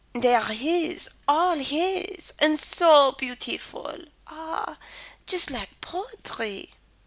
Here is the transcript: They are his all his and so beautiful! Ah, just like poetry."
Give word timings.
They 0.13 0.33
are 0.33 0.51
his 0.51 1.11
all 1.27 1.57
his 1.57 2.33
and 2.39 2.57
so 2.59 3.11
beautiful! 3.11 3.99
Ah, 4.25 4.79
just 5.27 5.51
like 5.51 5.79
poetry." 5.79 6.71